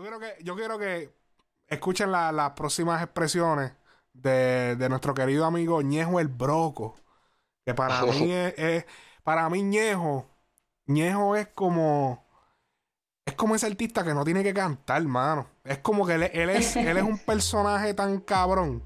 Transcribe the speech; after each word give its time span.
Yo 0.00 0.04
quiero 0.04 0.18
que, 0.18 0.42
yo 0.42 0.56
quiero 0.56 0.78
que 0.78 1.14
escuchen 1.66 2.10
las 2.10 2.50
próximas 2.52 3.02
expresiones 3.02 3.72
de, 4.14 4.74
de, 4.76 4.88
nuestro 4.88 5.12
querido 5.12 5.44
amigo 5.44 5.82
Ñejo 5.82 6.20
el 6.20 6.28
Broco. 6.28 6.96
Que 7.66 7.74
para 7.74 8.02
mí 8.06 8.32
es, 8.32 8.86
para 9.22 9.50
mí 9.50 9.62
Ñejo, 9.62 10.26
Ñejo 10.86 11.36
es 11.36 11.48
como 11.48 12.24
es 13.26 13.34
como 13.34 13.54
ese 13.54 13.66
artista 13.66 14.02
que 14.02 14.14
no 14.14 14.24
tiene 14.24 14.42
que 14.42 14.54
cantar, 14.54 15.02
mano. 15.04 15.46
Es 15.64 15.78
como 15.80 16.06
que 16.06 16.14
él, 16.14 16.22
es, 16.22 16.76
él 16.76 16.96
es 16.96 17.04
un 17.04 17.18
personaje 17.18 17.92
tan 17.92 18.20
cabrón 18.20 18.82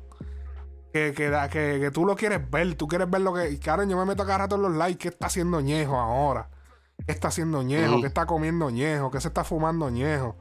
que, 0.92 1.14
que, 1.14 1.30
que, 1.52 1.90
tú 1.92 2.04
lo 2.04 2.16
quieres 2.16 2.50
ver. 2.50 2.74
Tú 2.74 2.88
quieres 2.88 3.08
ver 3.08 3.20
lo 3.20 3.32
que. 3.32 3.56
Karen, 3.60 3.88
yo 3.88 3.96
me 3.96 4.04
meto 4.04 4.24
cada 4.26 4.38
rato 4.38 4.56
en 4.56 4.62
los 4.62 4.72
likes. 4.74 4.98
¿Qué 4.98 5.08
está 5.10 5.28
haciendo 5.28 5.60
Ñejo 5.60 5.96
ahora? 5.96 6.50
¿Qué 7.06 7.12
está 7.12 7.28
haciendo 7.28 7.62
Ñejo? 7.62 8.00
¿Qué 8.00 8.08
está 8.08 8.26
comiendo 8.26 8.68
Ñejo? 8.68 9.12
¿Qué 9.12 9.20
se 9.20 9.28
está 9.28 9.44
fumando 9.44 9.88
Ñejo? 9.90 10.36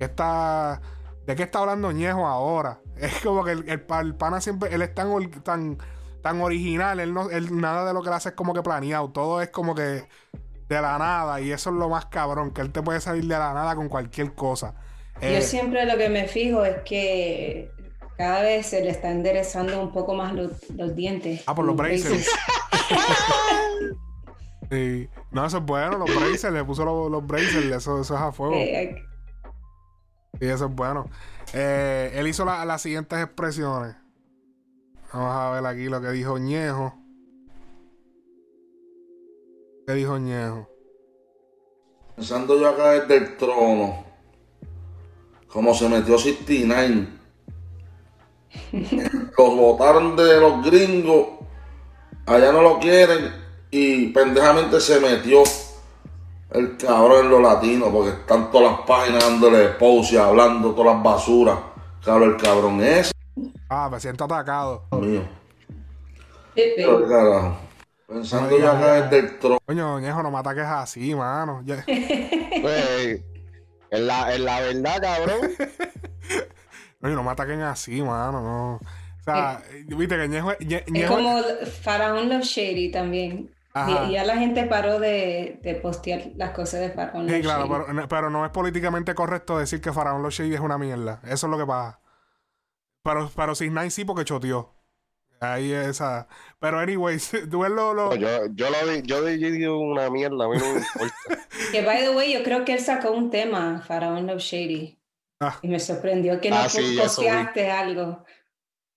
¿Qué 0.00 0.06
está. 0.06 0.80
¿De 1.26 1.36
qué 1.36 1.42
está 1.42 1.58
hablando 1.58 1.92
Ñejo 1.92 2.26
ahora? 2.26 2.80
Es 2.96 3.20
como 3.22 3.44
que 3.44 3.52
el, 3.52 4.16
pana 4.16 4.40
siempre. 4.40 4.74
Él 4.74 4.82
es 4.82 4.94
tan, 4.94 5.30
tan, 5.42 5.78
tan 6.22 6.40
original. 6.40 7.00
Él, 7.00 7.14
no, 7.14 7.30
él 7.30 7.60
nada 7.60 7.86
de 7.86 7.94
lo 7.94 8.02
que 8.02 8.08
él 8.08 8.14
hace 8.14 8.30
es 8.30 8.34
como 8.34 8.54
que 8.54 8.62
planeado. 8.62 9.10
Todo 9.10 9.42
es 9.42 9.50
como 9.50 9.74
que 9.74 9.82
de 9.82 10.82
la 10.82 10.98
nada. 10.98 11.40
Y 11.40 11.52
eso 11.52 11.68
es 11.68 11.76
lo 11.76 11.90
más 11.90 12.06
cabrón, 12.06 12.52
que 12.52 12.62
él 12.62 12.72
te 12.72 12.82
puede 12.82 13.00
salir 13.00 13.24
de 13.24 13.38
la 13.38 13.52
nada 13.52 13.76
con 13.76 13.88
cualquier 13.88 14.34
cosa. 14.34 14.74
Yo 15.20 15.28
eh, 15.28 15.42
siempre 15.42 15.84
lo 15.84 15.98
que 15.98 16.08
me 16.08 16.26
fijo 16.28 16.64
es 16.64 16.78
que 16.82 17.70
cada 18.16 18.42
vez 18.42 18.66
se 18.66 18.82
le 18.82 18.90
está 18.90 19.10
enderezando 19.10 19.82
un 19.82 19.92
poco 19.92 20.14
más 20.14 20.34
los, 20.34 20.96
dientes. 20.96 21.42
Ah, 21.46 21.54
por 21.54 21.66
los 21.66 21.76
braces. 21.76 22.26
sí. 24.70 25.08
No, 25.30 25.44
eso 25.44 25.58
es 25.58 25.64
bueno, 25.64 25.98
los 25.98 26.14
braces, 26.14 26.52
le 26.52 26.64
puso 26.64 26.86
los, 26.86 27.10
los 27.10 27.26
braces, 27.26 27.66
eso, 27.66 28.00
eso 28.00 28.00
es 28.00 28.20
a 28.20 28.32
fuego. 28.32 28.54
Eh, 28.54 29.04
sí, 30.38 30.46
eso 30.46 30.66
es 30.66 30.74
bueno. 30.74 31.08
Eh, 31.52 32.12
él 32.14 32.28
hizo 32.28 32.44
las 32.44 32.82
siguientes 32.82 33.18
expresiones. 33.18 33.96
Vamos 35.12 35.34
a 35.34 35.50
ver 35.50 35.66
aquí 35.66 35.84
lo 35.86 36.00
que 36.00 36.10
dijo 36.10 36.38
Ñejo. 36.38 36.94
¿Qué 39.86 39.94
dijo 39.94 40.18
Ñejo? 40.18 40.68
Pensando 42.14 42.60
yo 42.60 42.68
acá 42.68 42.92
desde 42.92 43.16
el 43.16 43.36
trono, 43.36 44.04
como 45.48 45.74
se 45.74 45.88
metió 45.88 46.18
69, 46.18 47.08
los 49.38 49.56
votaron 49.56 50.16
de 50.16 50.38
los 50.38 50.64
gringos, 50.64 51.28
allá 52.26 52.52
no 52.52 52.62
lo 52.62 52.78
quieren 52.78 53.32
y 53.70 54.08
pendejamente 54.08 54.80
se 54.80 55.00
metió 55.00 55.42
el 56.52 56.76
cabrón 56.76 57.26
en 57.26 57.30
lo 57.30 57.40
latino 57.40 57.90
porque 57.92 58.10
están 58.10 58.50
todas 58.50 58.72
las 58.72 58.80
páginas 58.86 59.24
dándole 59.24 59.68
pause 59.70 60.18
hablando 60.18 60.72
todas 60.72 60.94
las 60.94 61.02
basuras. 61.02 61.58
Claro, 62.02 62.24
el 62.24 62.36
cabrón 62.36 62.80
es. 62.82 63.12
Ah, 63.68 63.88
me 63.90 64.00
siento 64.00 64.24
atacado. 64.24 64.84
Mío. 64.92 65.22
Pero, 66.54 67.08
carajo. 67.08 67.56
Pensando 68.06 68.58
ya 68.58 68.76
acá 68.76 69.02
desde 69.02 69.18
el 69.18 69.38
trono. 69.38 69.58
Coño, 69.64 70.00
Ñejo, 70.00 70.22
no 70.22 70.30
me 70.30 70.38
ataques 70.38 70.64
así, 70.64 71.14
mano. 71.14 71.62
pues, 71.64 73.22
en 73.90 74.06
la, 74.06 74.34
en 74.34 74.44
la 74.44 74.60
verdad, 74.60 75.00
cabrón. 75.00 75.40
Coño, 77.00 77.14
no 77.14 77.22
me 77.22 77.30
ataquen 77.30 77.62
así, 77.62 78.02
mano, 78.02 78.42
no. 78.42 78.74
O 78.74 79.22
sea, 79.22 79.62
eh, 79.70 79.84
viste 79.86 80.16
que 80.16 80.28
Ñejo, 80.28 80.52
Es 80.58 81.06
como 81.06 81.40
Faraón 81.82 82.28
Love 82.28 82.42
Shady 82.42 82.90
también. 82.90 83.50
Y 83.74 84.12
ya 84.12 84.24
la 84.24 84.36
gente 84.36 84.64
paró 84.64 84.98
de, 84.98 85.60
de, 85.62 85.74
postear 85.76 86.32
las 86.34 86.50
cosas 86.50 86.80
de 86.80 86.90
Faraón 86.90 87.28
Sí, 87.28 87.40
claro, 87.40 87.68
pero, 87.68 88.08
pero, 88.08 88.28
no 88.30 88.44
es 88.44 88.50
políticamente 88.50 89.14
correcto 89.14 89.58
decir 89.58 89.80
que 89.80 89.92
Faraón 89.92 90.22
Love 90.22 90.32
Shady 90.32 90.54
es 90.54 90.60
una 90.60 90.76
mierda. 90.76 91.20
Eso 91.24 91.46
es 91.46 91.50
lo 91.50 91.56
que 91.56 91.66
pasa. 91.66 92.00
Pero, 93.04 93.30
pero 93.34 93.52
Nine 93.60 93.90
sí 93.90 94.04
porque 94.04 94.24
choteó. 94.24 94.74
Ahí 95.38 95.72
esa. 95.72 96.26
Pero, 96.58 96.80
anyways, 96.80 97.30
tú 97.50 97.60
ves 97.60 97.70
lo. 97.70 98.14
Yo, 98.16 98.46
yo 98.52 98.66
lo 98.70 98.92
vi, 98.92 99.02
yo 99.02 99.22
digo 99.22 99.78
una 99.78 100.10
mierda, 100.10 100.44
a 100.44 100.48
mí 100.48 100.58
no 100.58 100.74
me 100.74 100.78
importa. 100.80 101.46
que, 101.72 101.84
by 101.84 102.00
the 102.00 102.10
way, 102.10 102.32
yo 102.32 102.42
creo 102.42 102.64
que 102.64 102.74
él 102.74 102.80
sacó 102.80 103.12
un 103.12 103.30
tema, 103.30 103.82
Faraón 103.86 104.26
Love 104.26 104.40
Shady. 104.40 104.98
Ah. 105.40 105.58
Y 105.62 105.68
me 105.68 105.78
sorprendió 105.78 106.40
que 106.40 106.50
no 106.50 106.56
ah, 106.56 106.64
posteaste 106.64 107.70
algo. 107.70 108.24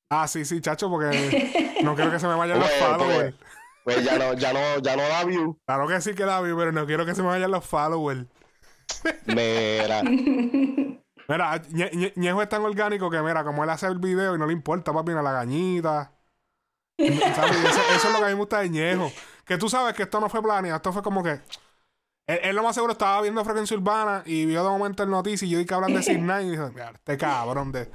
Ah, 0.09 0.27
sí, 0.27 0.43
sí, 0.45 0.59
chacho, 0.61 0.89
porque 0.89 1.77
no 1.83 1.95
quiero 1.95 2.11
que 2.11 2.19
se 2.19 2.27
me 2.27 2.35
vayan 2.35 2.59
los 2.59 2.69
followers. 2.71 3.35
Pues 3.83 4.03
ya 4.03 4.17
no, 4.17 4.33
ya 4.33 4.53
no, 4.53 4.79
ya 4.81 4.95
no 4.95 5.03
da 5.03 5.23
view. 5.25 5.59
Claro 5.65 5.87
que 5.87 5.99
sí 6.01 6.13
que 6.13 6.23
da 6.23 6.41
view, 6.41 6.57
pero 6.57 6.71
no 6.71 6.85
quiero 6.85 7.05
que 7.05 7.15
se 7.15 7.21
me 7.21 7.27
vayan 7.27 7.51
los 7.51 7.65
followers. 7.65 8.25
Mira. 9.25 10.01
Mira, 11.27 11.61
Ñejo 12.15 12.41
es 12.41 12.49
tan 12.49 12.63
orgánico 12.63 13.09
que, 13.09 13.21
mira, 13.21 13.43
como 13.43 13.63
él 13.63 13.69
hace 13.69 13.87
el 13.87 13.97
video 13.97 14.35
y 14.35 14.37
no 14.37 14.45
le 14.45 14.53
importa, 14.53 14.91
papi, 14.91 15.13
a 15.13 15.21
la 15.21 15.31
gañita. 15.31 16.11
Eso, 16.97 17.25
es 17.95 18.03
lo 18.11 18.19
que 18.19 18.25
a 18.25 18.27
mí 18.27 18.33
me 18.33 18.33
gusta 18.33 18.59
de 18.59 18.69
Ñejo. 18.69 19.11
Que 19.45 19.57
tú 19.57 19.69
sabes 19.69 19.93
que 19.93 20.03
esto 20.03 20.19
no 20.19 20.29
fue 20.29 20.41
planeado, 20.43 20.75
esto 20.77 20.91
fue 20.91 21.01
como 21.01 21.23
que. 21.23 21.39
Él, 22.27 22.55
lo 22.55 22.63
más 22.63 22.75
seguro 22.75 22.93
estaba 22.93 23.21
viendo 23.21 23.43
Frecuencia 23.43 23.75
Urbana 23.75 24.23
y 24.25 24.45
vio 24.45 24.63
de 24.63 24.69
momento 24.69 25.03
el 25.03 25.09
noticia 25.09 25.45
y 25.45 25.49
yo 25.49 25.59
vi 25.59 25.65
que 25.65 25.73
hablan 25.73 25.93
de 25.93 26.03
Six 26.03 26.17
y 26.17 26.49
dije, 26.49 26.69
mira, 26.73 26.91
este 26.93 27.17
cabrón 27.17 27.71
de. 27.71 27.89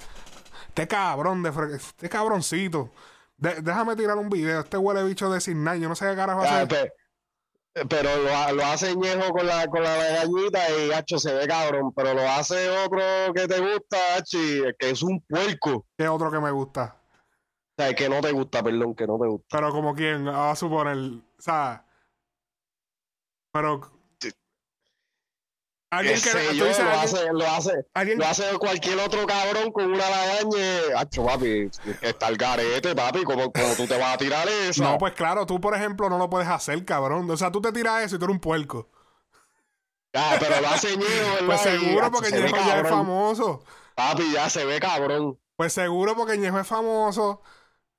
Este 0.69 0.89
cabrón 0.89 1.43
de. 1.43 1.51
Este 1.77 2.09
cabroncito. 2.09 2.91
Déjame 3.39 3.97
tirar 3.97 4.17
un 4.19 4.29
video. 4.29 4.61
Este 4.61 4.77
huele 4.77 5.05
bicho 5.05 5.31
de 5.31 5.41
Six 5.41 5.57
Yo 5.57 5.89
no 5.89 5.95
sé 5.95 6.09
qué 6.09 6.17
carajo 6.17 6.43
hacer. 6.43 6.93
Pero, 7.89 8.17
lo, 8.17 8.55
lo, 8.55 8.65
hace 8.65 8.97
Ñejo 8.97 9.31
con 9.31 9.47
la, 9.47 9.69
con 9.69 9.83
la 9.83 9.95
gallita 9.97 10.59
y 10.71 10.91
hacho 10.93 11.19
se 11.19 11.33
ve 11.33 11.47
cabrón. 11.47 11.93
Pero 11.95 12.15
lo 12.15 12.29
hace 12.29 12.69
otro 12.71 13.01
que 13.35 13.47
te 13.47 13.61
gusta, 13.61 14.17
hachi, 14.17 14.63
que 14.79 14.91
es 14.91 15.03
un 15.03 15.21
puerco. 15.21 15.87
¿Qué 15.97 16.09
otro 16.09 16.31
que 16.31 16.41
me 16.41 16.51
gusta? 16.51 17.01
O 17.79 17.83
sea, 17.83 17.95
que 17.95 18.09
no 18.09 18.21
te 18.21 18.33
gusta, 18.33 18.63
perdón, 18.63 18.95
que 18.97 19.07
no 19.07 19.19
te 19.19 19.29
gusta. 19.29 19.47
Pero 19.51 19.71
como 19.71 19.95
quien, 19.95 20.27
a 20.27 20.57
suponer, 20.57 20.97
o 20.97 21.23
sea. 21.39 21.87
Pero. 23.53 23.98
Alguien 25.91 26.21
que, 26.21 26.55
yo, 26.55 26.67
lo, 26.67 26.71
hace, 26.71 27.33
lo 27.33 27.47
hace, 27.47 27.87
¿alguien? 27.95 28.19
lo 28.19 28.27
hace 28.27 28.45
cualquier 28.59 28.99
otro 28.99 29.27
cabrón 29.27 29.73
con 29.73 29.87
una 29.87 30.11
lagaña. 30.11 30.99
Hacho, 30.99 31.25
papi, 31.25 31.71
está 32.03 32.29
el 32.29 32.37
garete, 32.37 32.95
papi, 32.95 33.25
como, 33.25 33.51
tú 33.75 33.87
te 33.87 33.97
vas 33.97 34.15
a 34.15 34.19
tirar 34.19 34.47
eso. 34.49 34.83
No, 34.83 34.99
pues 34.99 35.15
claro, 35.15 35.47
tú, 35.47 35.59
por 35.59 35.75
ejemplo, 35.75 36.11
no 36.11 36.19
lo 36.19 36.29
puedes 36.29 36.49
hacer, 36.49 36.85
cabrón. 36.85 37.31
O 37.31 37.37
sea, 37.39 37.51
tú 37.51 37.63
te 37.63 37.73
tiras 37.73 38.05
eso 38.05 38.17
y 38.17 38.19
tú 38.19 38.27
eres 38.27 38.35
un 38.35 38.41
puerco. 38.41 38.91
Ah, 40.13 40.37
pero 40.39 40.61
lo 40.61 40.69
hace 40.69 40.95
Ñejo. 40.95 41.09
Pues 41.47 41.61
seguro, 41.63 42.11
porque 42.11 42.33
Ñejo 42.33 42.57
ya 42.57 42.81
es 42.81 42.89
famoso. 42.89 43.65
Papi, 43.95 44.33
ya 44.33 44.51
se 44.51 44.67
ve 44.67 44.81
cabrón. 44.81 45.39
Pues 45.57 45.73
seguro, 45.73 46.15
porque 46.15 46.37
Ñejo 46.37 46.59
es 46.61 46.67
famoso. 46.67 47.41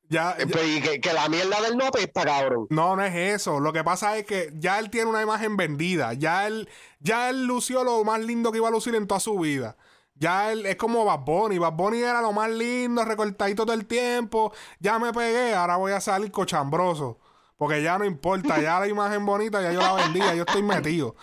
Ya, 0.09 0.35
eh, 0.39 0.47
pues, 0.47 0.67
y 0.67 0.99
que, 0.99 1.13
la 1.13 1.29
mierda 1.29 1.61
del 1.61 1.77
no 1.77 1.85
apesta, 1.85 2.25
cabrón. 2.25 2.65
No, 2.71 2.95
no 2.95 3.03
es 3.03 3.13
eso. 3.15 3.59
Lo 3.59 3.71
que 3.71 3.83
pasa 3.83 4.17
es 4.17 4.25
que 4.25 4.51
ya 4.55 4.79
él 4.79 4.89
tiene 4.89 5.07
una 5.07 5.21
imagen 5.21 5.55
vendida. 5.55 6.13
Ya 6.13 6.47
él, 6.47 6.67
ya 6.99 7.29
él 7.29 7.45
lució 7.45 7.83
lo 7.83 8.03
más 8.03 8.19
lindo 8.19 8.51
que 8.51 8.57
iba 8.57 8.67
a 8.67 8.71
lucir 8.71 8.95
en 8.95 9.05
toda 9.05 9.19
su 9.19 9.37
vida. 9.37 9.77
Ya 10.15 10.51
él 10.51 10.65
es 10.65 10.77
como 10.77 11.05
Bad 11.05 11.19
Bunny. 11.19 11.59
Bad 11.59 11.73
Bunny 11.73 12.01
era 12.01 12.21
lo 12.21 12.33
más 12.33 12.49
lindo, 12.49 13.05
recortadito 13.05 13.65
todo 13.65 13.75
el 13.75 13.85
tiempo. 13.85 14.51
Ya 14.79 14.97
me 14.97 15.13
pegué, 15.13 15.53
ahora 15.53 15.77
voy 15.77 15.91
a 15.91 16.01
salir 16.01 16.31
cochambroso. 16.31 17.19
Porque 17.55 17.83
ya 17.83 17.97
no 17.99 18.05
importa, 18.05 18.59
ya 18.59 18.79
la 18.79 18.87
imagen 18.87 19.25
bonita, 19.25 19.61
ya 19.61 19.71
yo 19.71 19.81
la 19.81 19.93
vendía, 19.93 20.33
yo 20.33 20.43
estoy 20.43 20.63
metido. 20.63 21.15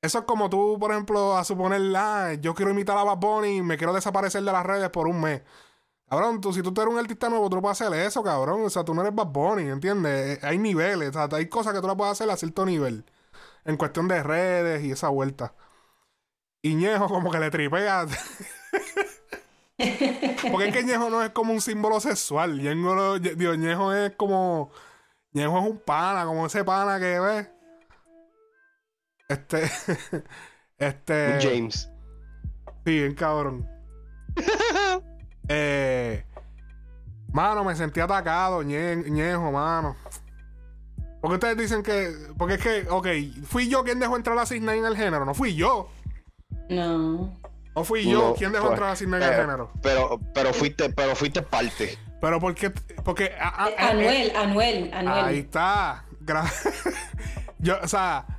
Eso 0.00 0.18
es 0.18 0.24
como 0.26 0.48
tú, 0.50 0.76
por 0.78 0.92
ejemplo, 0.92 1.36
a 1.36 1.44
suponer, 1.44 1.80
ah, 1.96 2.34
yo 2.34 2.54
quiero 2.54 2.70
imitar 2.70 2.96
a 2.98 3.04
Bad 3.04 3.16
Bunny 3.16 3.56
y 3.56 3.62
me 3.62 3.78
quiero 3.78 3.94
desaparecer 3.94 4.42
de 4.44 4.52
las 4.52 4.64
redes 4.64 4.90
por 4.90 5.08
un 5.08 5.20
mes. 5.20 5.42
Cabrón, 6.14 6.40
tú, 6.40 6.52
si 6.52 6.62
tú 6.62 6.70
eres 6.80 6.94
un 6.94 7.00
artista 7.00 7.28
nuevo, 7.28 7.50
tú 7.50 7.56
no 7.56 7.62
puedes 7.62 7.80
hacer 7.80 7.92
eso, 7.98 8.22
cabrón. 8.22 8.64
O 8.64 8.70
sea, 8.70 8.84
tú 8.84 8.94
no 8.94 9.00
eres 9.00 9.12
Bad 9.12 9.26
Bunny, 9.26 9.68
¿entiendes? 9.68 10.38
Eh, 10.38 10.46
hay 10.46 10.58
niveles, 10.58 11.08
o 11.08 11.12
sea, 11.12 11.28
hay 11.36 11.48
cosas 11.48 11.74
que 11.74 11.80
tú 11.80 11.88
las 11.88 11.96
puedes 11.96 12.12
hacer 12.12 12.30
a 12.30 12.36
cierto 12.36 12.64
nivel. 12.64 13.04
En 13.64 13.76
cuestión 13.76 14.06
de 14.06 14.22
redes 14.22 14.84
y 14.84 14.92
esa 14.92 15.08
vuelta. 15.08 15.54
Y 16.62 16.76
Ñejo 16.76 17.08
como 17.08 17.32
que 17.32 17.40
le 17.40 17.50
tripea. 17.50 18.06
Porque 20.52 20.68
es 20.68 20.72
que 20.72 20.84
Ñejo 20.84 21.10
no 21.10 21.20
es 21.20 21.30
como 21.30 21.52
un 21.52 21.60
símbolo 21.60 21.98
sexual. 21.98 22.62
Ñejo, 22.62 23.18
Dios, 23.18 23.58
Ñejo 23.58 23.92
es 23.92 24.12
como... 24.12 24.70
Ñejo 25.32 25.58
es 25.58 25.64
un 25.68 25.78
pana, 25.78 26.26
como 26.26 26.46
ese 26.46 26.62
pana 26.62 27.00
que 27.00 27.18
ves. 27.18 27.50
Este... 29.28 29.68
este... 30.78 31.38
James. 31.42 31.90
Sí, 32.84 33.00
bien 33.00 33.16
cabrón. 33.16 33.68
Eh, 35.48 36.24
mano, 37.32 37.64
me 37.64 37.74
sentí 37.76 38.00
atacado, 38.00 38.62
ñejo, 38.62 39.52
mano. 39.52 39.96
Porque 41.20 41.34
ustedes 41.34 41.56
dicen 41.56 41.82
que. 41.82 42.12
Porque 42.36 42.54
es 42.54 42.60
que, 42.60 42.86
ok, 42.90 43.08
fui 43.46 43.68
yo 43.68 43.84
quien 43.84 43.98
dejó 43.98 44.16
entrar 44.16 44.38
a 44.38 44.46
Cisne 44.46 44.76
en 44.76 44.84
el 44.84 44.96
género, 44.96 45.24
no 45.24 45.34
fui 45.34 45.54
yo. 45.54 45.88
No. 46.68 47.34
No 47.74 47.84
fui 47.84 48.08
yo 48.08 48.34
quien 48.36 48.52
dejó 48.52 48.66
pues, 48.66 48.72
entrar 48.74 48.92
a 48.92 48.96
Cisne 48.96 49.16
en 49.16 49.22
el 49.22 49.34
género. 49.34 49.70
Pero, 49.82 50.20
pero 50.32 50.52
fuiste, 50.52 50.90
pero 50.90 51.16
fuiste 51.16 51.42
parte. 51.42 51.98
Pero 52.20 52.40
porque. 52.40 52.70
porque 53.04 53.24
eh, 53.24 53.38
Anuel, 53.78 54.36
Anuel, 54.36 54.90
Anuel. 54.94 55.24
Ahí 55.24 55.38
está. 55.38 56.04
yo, 57.58 57.78
o 57.82 57.88
sea 57.88 58.33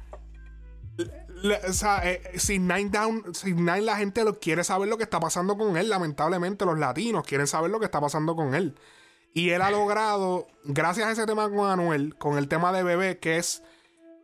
o 1.51 1.73
sea, 1.73 2.01
eh, 2.03 2.37
sin 2.37 2.67
Nine 2.67 2.89
Down, 2.89 3.35
sin 3.35 3.57
Nine 3.57 3.81
la 3.81 3.97
gente 3.97 4.23
lo, 4.23 4.39
quiere 4.39 4.63
saber 4.63 4.87
lo 4.87 4.97
que 4.97 5.03
está 5.03 5.19
pasando 5.19 5.57
con 5.57 5.77
él. 5.77 5.89
Lamentablemente, 5.89 6.65
los 6.65 6.77
latinos 6.77 7.25
quieren 7.25 7.47
saber 7.47 7.71
lo 7.71 7.79
que 7.79 7.85
está 7.85 8.01
pasando 8.01 8.35
con 8.35 8.55
él. 8.55 8.75
Y 9.33 9.49
él 9.49 9.61
ha 9.61 9.71
logrado, 9.71 10.47
gracias 10.63 11.07
a 11.07 11.11
ese 11.11 11.25
tema 11.25 11.49
con 11.49 11.69
Anuel, 11.69 12.15
con 12.17 12.37
el 12.37 12.47
tema 12.47 12.71
de 12.71 12.83
bebé, 12.83 13.19
que 13.19 13.37
es, 13.37 13.63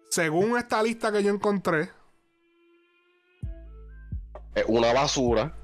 según 0.09 0.57
esta 0.57 0.81
lista 0.81 1.11
que 1.11 1.21
yo 1.21 1.33
encontré, 1.33 1.89
es 4.55 4.65
una 4.67 4.93
basura. 4.93 5.55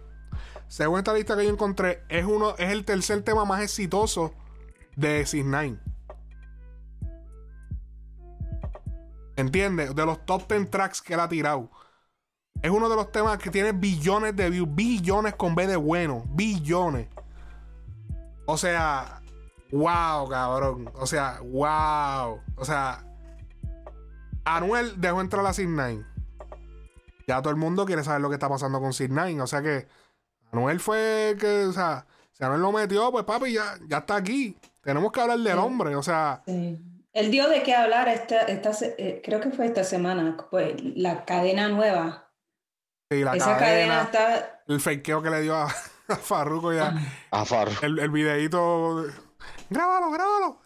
Según 0.67 0.97
esta 0.97 1.13
lista 1.13 1.37
que 1.37 1.45
yo 1.45 1.49
encontré, 1.49 2.03
es 2.09 2.25
uno, 2.25 2.55
es 2.57 2.71
el 2.71 2.83
tercer 2.83 3.21
tema 3.21 3.45
más 3.45 3.61
exitoso 3.61 4.33
de 4.95 5.25
Six 5.25 5.45
Nine. 5.45 5.79
¿Entiendes? 9.37 9.95
De 9.95 10.05
los 10.05 10.25
top 10.25 10.51
10 10.51 10.69
tracks 10.69 11.01
que 11.01 11.13
él 11.13 11.19
ha 11.19 11.29
tirado. 11.29 11.69
Es 12.61 12.71
uno 12.71 12.89
de 12.89 12.95
los 12.95 13.11
temas 13.11 13.37
que 13.37 13.51
tiene 13.51 13.71
billones 13.71 14.35
de 14.35 14.49
views. 14.49 14.67
Billones 14.73 15.35
con 15.35 15.53
B 15.55 15.67
de 15.67 15.75
bueno. 15.75 16.23
Billones. 16.29 17.07
O 18.47 18.57
sea, 18.57 19.21
wow, 19.71 20.27
cabrón. 20.27 20.91
O 20.95 21.05
sea, 21.05 21.39
wow. 21.41 22.41
O 22.55 22.65
sea, 22.65 23.05
Anuel 24.43 24.99
dejó 24.99 25.21
entrar 25.21 25.45
a 25.45 25.53
Six 25.53 25.69
Nine. 25.69 26.03
Ya 27.27 27.41
todo 27.41 27.51
el 27.51 27.57
mundo 27.57 27.85
quiere 27.85 28.03
saber 28.03 28.21
lo 28.21 28.29
que 28.29 28.35
está 28.35 28.49
pasando 28.49 28.79
con 28.79 28.91
Six 28.91 29.11
Nine. 29.11 29.39
O 29.41 29.47
sea 29.47 29.61
que 29.61 29.87
Anuel 30.51 30.79
fue 30.79 31.37
que, 31.39 31.65
o 31.65 31.73
sea, 31.73 32.07
si 32.31 32.43
Anuel 32.43 32.61
lo 32.61 32.71
metió, 32.71 33.11
pues 33.11 33.23
papi, 33.23 33.53
ya, 33.53 33.77
ya 33.87 33.99
está 33.99 34.15
aquí. 34.15 34.57
Tenemos 34.81 35.11
que 35.11 35.21
hablar 35.21 35.37
del 35.37 35.59
hombre. 35.59 35.95
O 35.95 36.01
sea. 36.01 36.41
Sí. 36.47 36.81
Él 37.17 37.31
dio 37.31 37.49
de 37.49 37.63
qué 37.63 37.73
hablar, 37.73 38.07
esta, 38.09 38.41
esta, 38.41 38.69
eh, 38.99 39.23
creo 39.25 39.41
que 39.41 39.49
fue 39.49 39.65
esta 39.65 39.83
semana, 39.83 40.37
pues 40.51 40.75
la 40.79 41.25
cadena 41.25 41.67
nueva. 41.67 42.29
Sí, 43.09 43.23
la 43.23 43.35
Esa 43.35 43.57
cadena, 43.57 44.03
está... 44.03 44.61
El 44.67 44.79
fakeo 44.79 45.23
que 45.23 45.31
le 45.31 45.41
dio 45.41 45.55
a, 45.55 45.63
a 46.09 46.15
Farruko 46.15 46.73
ya. 46.73 46.93
A 47.31 47.43
Farruko. 47.43 47.87
El, 47.87 47.97
el 47.97 48.11
videito. 48.11 49.03
Grábalo, 49.67 50.11
grábalo. 50.11 50.61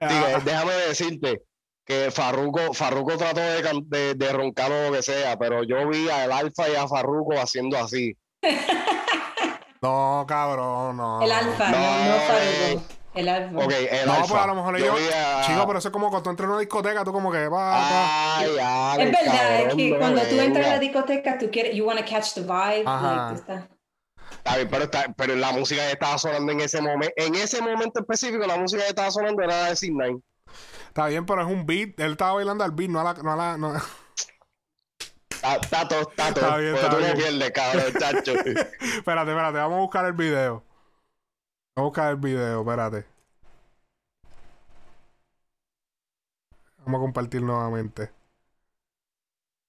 Ah. 0.00 0.38
déjame 0.44 0.74
decirte 0.74 1.44
que 1.86 2.10
Farruko, 2.10 2.74
Farruko 2.74 3.16
trató 3.16 3.40
de, 3.40 3.82
de, 3.86 4.14
de, 4.14 4.32
roncar 4.34 4.70
lo 4.70 4.92
que 4.92 5.00
sea, 5.00 5.38
pero 5.38 5.62
yo 5.62 5.88
vi 5.88 6.10
al 6.10 6.30
Alfa 6.30 6.68
y 6.68 6.74
a 6.74 6.86
Farruko 6.88 7.40
haciendo 7.40 7.78
así. 7.78 8.14
no, 9.80 10.26
cabrón, 10.28 10.98
no. 10.98 11.22
El 11.22 11.32
Alfa, 11.32 11.70
no, 11.70 11.78
no, 11.78 12.20
Farruko. 12.26 12.99
El 13.12 13.28
alfa. 13.28 13.58
Ok, 13.58 13.72
el 13.72 14.06
no, 14.06 14.12
alfa. 14.12 14.26
pues 14.28 14.42
a 14.42 14.46
lo 14.46 14.54
mejor 14.54 14.78
yo. 14.78 14.94
Chico, 15.46 15.66
pero 15.66 15.78
eso 15.78 15.88
es 15.88 15.92
como 15.92 16.10
cuando 16.10 16.22
tú 16.22 16.30
entras 16.30 16.46
en 16.46 16.50
una 16.50 16.60
discoteca, 16.60 17.04
tú 17.04 17.12
como 17.12 17.32
que 17.32 17.48
va. 17.48 18.38
Ay, 18.38 18.50
ay, 18.62 19.02
es 19.02 19.12
verdad, 19.12 19.60
es 19.62 19.74
que 19.74 19.98
cuando 19.98 20.22
tú 20.22 20.40
entras 20.40 20.66
a 20.66 20.70
la 20.70 20.78
discoteca, 20.78 21.38
tú 21.38 21.50
quieres, 21.50 21.74
you 21.74 21.84
want 21.84 21.98
to 21.98 22.04
catch 22.04 22.34
the 22.34 22.42
vibe. 22.42 22.84
Ajá. 22.86 23.32
está. 23.34 23.68
Está 24.30 24.56
bien, 24.56 24.68
pero, 24.70 24.84
está, 24.84 25.12
pero 25.16 25.34
la 25.34 25.52
música 25.52 25.84
que 25.86 25.92
estaba 25.92 26.16
sonando 26.16 26.52
en 26.52 26.60
ese 26.60 26.80
momento, 26.80 27.12
en 27.16 27.34
ese 27.34 27.60
momento 27.60 28.00
específico, 28.00 28.46
la 28.46 28.56
música 28.56 28.82
que 28.82 28.88
estaba 28.88 29.10
sonando 29.10 29.42
era 29.42 29.64
de 29.66 29.76
Sin 29.76 29.98
Nine. 29.98 30.20
Está 30.88 31.06
bien, 31.08 31.26
pero 31.26 31.42
es 31.42 31.48
un 31.48 31.66
beat. 31.66 31.98
Él 31.98 32.12
estaba 32.12 32.34
bailando 32.34 32.64
al 32.64 32.70
beat, 32.70 32.90
no 32.90 33.00
a 33.00 33.04
la. 33.04 33.14
No 33.14 33.32
a 33.32 33.36
la 33.36 33.58
no. 33.58 33.74
Tato, 35.40 36.06
tato. 36.16 36.40
Está 36.40 36.56
bien, 36.58 36.74
está 36.74 36.90
tú 36.90 36.96
bien. 36.96 37.08
no 37.10 37.16
pierdes, 37.16 37.50
cabrón, 37.52 37.92
chacho. 37.98 38.32
espérate, 38.34 39.30
espérate, 39.30 39.58
vamos 39.58 39.76
a 39.76 39.80
buscar 39.80 40.04
el 40.04 40.12
video. 40.12 40.64
Vamos 41.74 41.86
a 41.86 41.90
buscar 41.90 42.10
el 42.12 42.16
video, 42.18 42.60
espérate. 42.60 43.06
Vamos 46.84 46.98
a 46.98 47.02
compartir 47.02 47.42
nuevamente. 47.42 48.10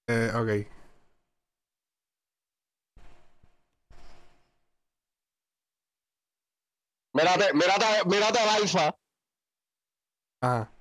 Eh, 0.08 0.32
ok. 0.36 0.68
Mírate, 7.14 7.54
mírate, 7.54 7.86
mírate 8.06 8.40
al 8.40 8.50
alfa. 8.50 8.96
Ajá. 10.42 10.72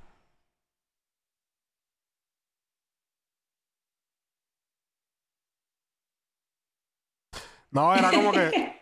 No, 7.73 7.95
era 7.95 8.11
como 8.11 8.33
que. 8.33 8.77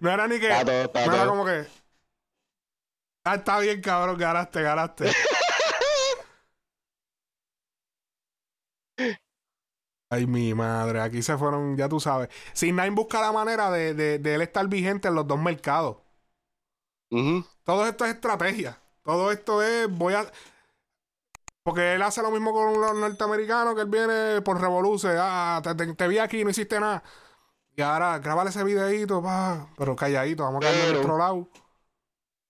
no 0.00 0.10
era 0.10 0.26
ni 0.26 0.40
que. 0.40 0.48
no 0.48 1.14
era 1.14 1.26
como 1.26 1.44
que. 1.44 1.66
Ah, 3.24 3.36
está 3.36 3.58
bien, 3.60 3.80
cabrón, 3.80 4.16
ganaste, 4.18 4.62
ganaste. 4.62 5.10
Ay, 10.12 10.26
mi 10.26 10.52
madre, 10.54 11.00
aquí 11.00 11.22
se 11.22 11.36
fueron, 11.38 11.76
ya 11.76 11.88
tú 11.88 12.00
sabes. 12.00 12.28
Sin 12.52 12.74
Nine 12.74 12.90
busca 12.90 13.20
la 13.20 13.30
manera 13.30 13.70
de, 13.70 13.94
de, 13.94 14.18
de, 14.18 14.34
él 14.34 14.42
estar 14.42 14.66
vigente 14.66 15.06
en 15.06 15.14
los 15.14 15.26
dos 15.26 15.38
mercados. 15.38 15.98
Todo 17.64 17.86
esto 17.86 18.04
es 18.04 18.14
estrategia. 18.14 18.80
Todo 19.04 19.30
esto 19.30 19.62
es, 19.62 19.88
voy 19.88 20.14
a... 20.14 20.30
Porque 21.62 21.94
él 21.94 22.02
hace 22.02 22.22
lo 22.22 22.30
mismo 22.30 22.52
con 22.52 22.80
los 22.80 22.94
norteamericanos, 22.94 23.74
que 23.74 23.82
él 23.82 23.88
viene 23.88 24.40
por 24.42 24.60
revolución. 24.60 25.16
Ah, 25.18 25.62
te, 25.62 26.08
vi 26.08 26.18
aquí 26.18 26.42
no 26.42 26.50
hiciste 26.50 26.80
nada. 26.80 27.02
Y 27.80 27.82
ahora, 27.82 28.18
grabale 28.18 28.50
ese 28.50 28.62
videito, 28.62 29.22
pa, 29.22 29.66
pero 29.78 29.96
calladito, 29.96 30.42
vamos 30.42 30.62
a 30.62 30.68
quedar 30.68 30.90
en 30.90 30.96
otro 30.96 31.16
lado. 31.16 31.48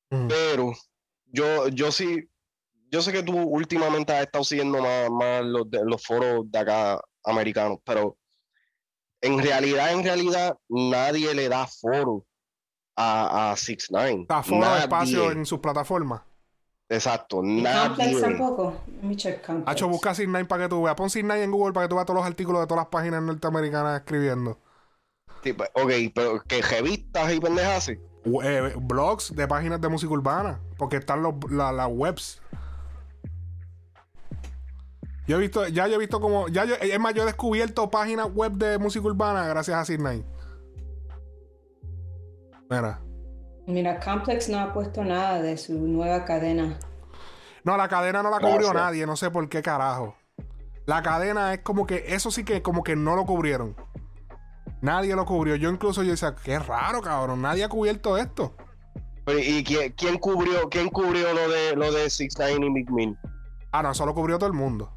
Pero 0.08 0.72
yo, 1.26 1.68
yo 1.68 1.92
sí, 1.92 2.28
yo 2.90 3.00
sé 3.00 3.12
que 3.12 3.22
tú 3.22 3.38
últimamente 3.38 4.12
has 4.12 4.22
estado 4.22 4.42
siguiendo 4.42 4.82
más, 4.82 5.08
más 5.08 5.44
los, 5.44 5.68
los 5.84 6.04
foros 6.04 6.50
de 6.50 6.58
acá 6.58 7.00
americanos, 7.22 7.78
pero 7.84 8.16
en 9.20 9.40
realidad, 9.40 9.92
en 9.92 10.02
realidad, 10.02 10.58
nadie 10.68 11.32
le 11.32 11.48
da 11.48 11.64
foro 11.68 12.26
a, 12.96 13.52
a 13.52 13.56
Six 13.56 13.92
Nine. 13.92 14.26
Da 14.28 14.42
foro 14.42 14.68
de 14.74 14.80
espacio 14.80 15.30
en 15.30 15.46
sus 15.46 15.60
plataformas. 15.60 16.22
Exacto, 16.88 17.40
nadie. 17.40 18.20
tampoco. 18.20 18.82
Hacho, 19.66 19.86
busca 19.86 20.12
Six 20.12 20.26
Nine 20.26 20.46
para 20.46 20.64
que 20.64 20.70
tú 20.70 20.82
veas. 20.82 20.96
Pon 20.96 21.08
Six 21.08 21.22
Nine 21.22 21.44
en 21.44 21.52
Google 21.52 21.72
para 21.72 21.86
que 21.86 21.90
tú 21.90 21.94
veas 21.94 22.06
todos 22.06 22.18
los 22.18 22.26
artículos 22.26 22.62
de 22.62 22.66
todas 22.66 22.82
las 22.82 22.90
páginas 22.90 23.22
norteamericanas 23.22 24.00
escribiendo. 24.00 24.58
Sí, 25.42 25.52
pues, 25.52 25.70
ok, 25.74 26.12
pero 26.14 26.42
que 26.42 26.62
revistas 26.62 27.32
y 27.32 27.40
pendejas 27.40 27.78
así. 27.78 27.98
Eh, 28.44 28.74
blogs 28.76 29.34
de 29.34 29.48
páginas 29.48 29.80
de 29.80 29.88
música 29.88 30.12
urbana. 30.12 30.60
Porque 30.76 30.96
están 30.96 31.22
los, 31.22 31.34
las 31.50 31.88
webs. 31.90 32.42
Yo 35.26 35.36
he 35.36 35.40
visto, 35.40 35.66
ya 35.68 35.86
yo 35.86 35.94
he 35.94 35.98
visto 35.98 36.20
como. 36.20 36.48
Ya 36.48 36.64
yo, 36.64 36.74
es 36.74 36.98
más, 36.98 37.14
yo 37.14 37.22
he 37.22 37.26
descubierto 37.26 37.88
páginas 37.90 38.28
web 38.34 38.52
de 38.52 38.78
música 38.78 39.06
urbana 39.06 39.46
gracias 39.46 39.78
a 39.78 39.84
Sydney. 39.84 40.24
Mira. 42.68 43.00
Mira, 43.66 44.00
Complex 44.00 44.48
no 44.48 44.58
ha 44.58 44.72
puesto 44.72 45.04
nada 45.04 45.40
de 45.40 45.56
su 45.56 45.74
nueva 45.74 46.24
cadena. 46.24 46.78
No, 47.62 47.76
la 47.76 47.88
cadena 47.88 48.22
no 48.22 48.30
la 48.30 48.40
cubrió 48.40 48.72
nadie, 48.72 49.06
no 49.06 49.16
sé 49.16 49.30
por 49.30 49.48
qué 49.48 49.62
carajo. 49.62 50.16
La 50.86 51.02
cadena 51.02 51.54
es 51.54 51.60
como 51.60 51.86
que, 51.86 52.06
eso 52.08 52.30
sí 52.30 52.42
que 52.42 52.62
como 52.62 52.82
que 52.82 52.96
no 52.96 53.14
lo 53.14 53.24
cubrieron. 53.26 53.76
Nadie 54.80 55.14
lo 55.14 55.26
cubrió. 55.26 55.56
Yo 55.56 55.70
incluso 55.70 56.02
yo 56.02 56.10
decía, 56.10 56.34
qué 56.34 56.58
raro, 56.58 57.00
cabrón. 57.02 57.42
Nadie 57.42 57.64
ha 57.64 57.68
cubierto 57.68 58.16
esto. 58.16 58.54
¿Y 59.26 59.62
quién, 59.62 59.92
quién 59.92 60.18
cubrió 60.18 60.68
quién 60.68 60.88
cubrió 60.88 61.32
lo 61.32 61.48
de 61.48 61.76
lo 61.76 61.92
de 61.92 62.10
Six 62.10 62.36
Nine 62.38 62.66
y 62.66 62.70
Mick 62.70 63.18
Ah, 63.70 63.82
no, 63.82 63.92
eso 63.92 64.04
lo 64.04 64.14
cubrió 64.14 64.38
todo 64.38 64.48
el 64.48 64.56
mundo. 64.56 64.92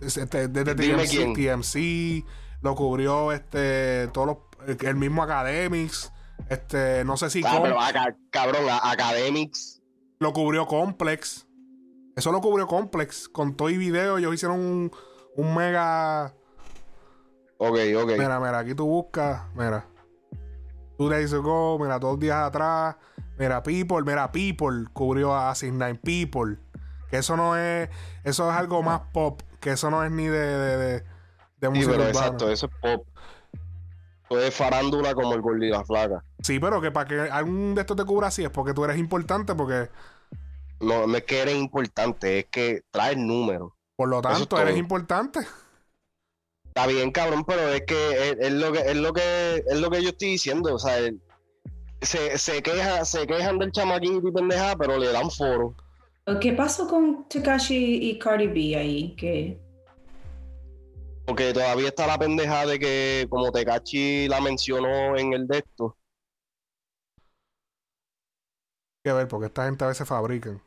Este, 0.00 0.48
desde 0.48 0.74
TMC, 0.74 1.34
TMC, 1.34 2.24
lo 2.60 2.74
cubrió 2.74 3.32
este 3.32 4.08
todos 4.08 4.38
los, 4.66 4.82
el 4.82 4.96
mismo 4.96 5.22
Academics. 5.22 6.12
Este, 6.48 7.04
no 7.04 7.16
sé 7.16 7.30
si. 7.30 7.42
Ah, 7.44 7.60
pero 7.62 7.76
cabrón, 8.30 8.64
Academics. 8.82 9.80
Lo 10.18 10.32
cubrió 10.32 10.66
Complex. 10.66 11.46
Eso 12.16 12.32
lo 12.32 12.40
cubrió 12.40 12.66
Complex. 12.66 13.28
Con 13.28 13.56
todo 13.56 13.70
y 13.70 13.78
video, 13.78 14.18
ellos 14.18 14.34
hicieron 14.34 14.60
un, 14.60 14.92
un 15.36 15.54
mega 15.54 16.34
Ok, 17.58 17.78
ok. 17.96 18.10
Mira, 18.16 18.38
mira, 18.38 18.58
aquí 18.60 18.74
tú 18.74 18.86
buscas, 18.86 19.42
mira. 19.54 19.84
Two 20.96 21.08
days 21.08 21.32
ago, 21.32 21.78
mira, 21.78 21.98
dos 21.98 22.18
días 22.18 22.36
atrás. 22.36 22.96
Mira, 23.36 23.62
People, 23.62 24.02
mira, 24.04 24.30
People 24.30 24.86
cubrió 24.92 25.34
a 25.34 25.52
Nine 25.60 25.96
People. 25.96 26.58
Que 27.10 27.18
eso 27.18 27.36
no 27.36 27.56
es. 27.56 27.88
Eso 28.24 28.50
es 28.50 28.56
algo 28.56 28.82
más 28.82 29.00
pop. 29.12 29.42
Que 29.60 29.72
eso 29.72 29.90
no 29.90 30.04
es 30.04 30.10
ni 30.10 30.26
de, 30.26 30.38
de, 30.38 31.04
de, 31.58 31.68
música. 31.68 31.92
Sí, 31.92 31.98
pero 31.98 32.08
exacto, 32.08 32.50
eso 32.50 32.66
es 32.66 32.72
pop. 32.80 33.06
Eso 34.30 34.40
es 34.40 34.54
farándula 34.54 35.14
como 35.14 35.34
el 35.34 35.40
gol 35.40 35.62
y 35.62 35.70
la 35.70 35.84
flaca. 35.84 36.22
Sí, 36.42 36.60
pero 36.60 36.80
que 36.80 36.92
para 36.92 37.08
que 37.08 37.20
algún 37.20 37.74
de 37.74 37.80
estos 37.80 37.96
te 37.96 38.04
cubra 38.04 38.28
así 38.28 38.44
es 38.44 38.50
porque 38.50 38.74
tú 38.74 38.84
eres 38.84 38.98
importante, 38.98 39.54
porque. 39.54 39.90
No, 40.80 41.08
no 41.08 41.16
es 41.16 41.24
que 41.24 41.42
eres 41.42 41.56
importante, 41.56 42.40
es 42.40 42.46
que 42.46 42.82
traes 42.92 43.16
números. 43.16 43.72
Por 43.96 44.08
lo 44.08 44.22
tanto, 44.22 44.60
eres 44.60 44.76
importante. 44.76 45.40
Está 46.78 46.92
bien, 46.92 47.10
cabrón, 47.10 47.44
pero 47.44 47.70
es 47.70 47.82
que 47.86 48.36
es, 48.38 48.52
lo 48.52 48.70
que 48.70 48.78
es 48.78 48.94
lo 48.96 49.12
que 49.12 49.64
es 49.66 49.80
lo 49.80 49.90
que 49.90 50.00
yo 50.00 50.10
estoy 50.10 50.28
diciendo, 50.28 50.76
o 50.76 50.78
sea, 50.78 51.10
se, 52.00 52.38
se, 52.38 52.62
queja, 52.62 53.04
se 53.04 53.26
quejan 53.26 53.58
del 53.58 53.72
chamaquito 53.72 54.28
y 54.28 54.30
pendeja, 54.30 54.76
pero 54.76 54.96
le 54.96 55.10
dan 55.10 55.28
foro. 55.28 55.74
¿Qué 56.40 56.52
pasó 56.52 56.86
con 56.86 57.28
Takashi 57.28 58.10
y 58.10 58.16
Cardi 58.20 58.46
B 58.46 58.76
ahí? 58.76 59.16
Que 59.16 59.58
Porque 61.26 61.52
todavía 61.52 61.88
está 61.88 62.06
la 62.06 62.16
pendeja 62.16 62.64
de 62.64 62.78
que, 62.78 63.26
como 63.28 63.50
Tecachi 63.50 64.28
la 64.28 64.40
mencionó 64.40 65.16
en 65.16 65.32
el 65.32 65.48
de 65.48 65.58
esto. 65.58 65.96
que 69.02 69.12
ver, 69.12 69.26
porque 69.26 69.46
esta 69.46 69.64
gente 69.64 69.84
a 69.84 69.88
veces 69.88 70.06
fabrican. 70.06 70.62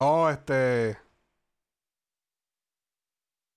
Oh, 0.00 0.28
este. 0.28 1.05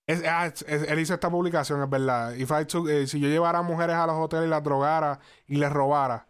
Ah, 0.10 0.52
él 0.68 1.00
hizo 1.00 1.14
esta 1.14 1.30
publicación, 1.30 1.84
es 1.84 1.90
verdad. 1.90 2.34
Eh, 2.34 3.08
si 3.08 3.20
yo 3.20 3.28
llevara 3.28 3.62
mujeres 3.62 3.96
a 3.96 4.08
los 4.08 4.16
hoteles 4.16 4.48
y 4.48 4.50
las 4.50 4.64
drogara 4.64 5.20
y 5.46 5.58
les 5.58 5.72
robara, 5.72 6.28